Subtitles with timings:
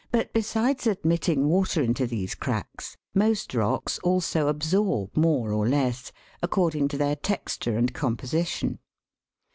[0.33, 6.97] besides admitting water into these cracks, most rocks also absorb more or less, according to
[6.97, 8.79] their texture and composi tion.